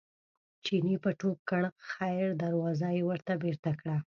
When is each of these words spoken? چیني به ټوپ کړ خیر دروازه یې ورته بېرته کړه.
چیني 0.63 0.95
به 1.03 1.11
ټوپ 1.19 1.37
کړ 1.49 1.61
خیر 1.91 2.27
دروازه 2.43 2.87
یې 2.97 3.03
ورته 3.09 3.33
بېرته 3.43 3.71
کړه. 3.79 3.97